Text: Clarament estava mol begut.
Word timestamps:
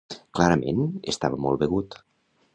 Clarament 0.37 0.81
estava 1.13 1.41
mol 1.45 1.61
begut. 1.67 2.01